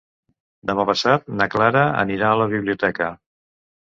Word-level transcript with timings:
Demà 0.69 0.85
passat 0.91 1.29
na 1.41 1.47
Clara 1.57 1.85
anirà 2.07 2.31
a 2.33 2.41
la 2.43 2.49
biblioteca. 2.55 3.11